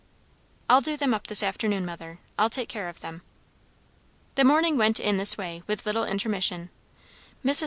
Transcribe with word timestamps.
"I'll 0.67 0.81
do 0.81 0.97
them 0.97 1.13
up 1.13 1.27
this 1.27 1.43
afternoon, 1.43 1.85
mother. 1.85 2.17
I'll 2.35 2.49
take 2.49 2.67
care 2.69 2.89
of 2.89 3.01
them." 3.01 3.21
The 4.33 4.43
morning 4.43 4.75
went 4.75 4.99
in 4.99 5.17
this 5.17 5.37
way, 5.37 5.61
with 5.67 5.85
little 5.85 6.05
intermission. 6.05 6.71
Mrs. 7.45 7.59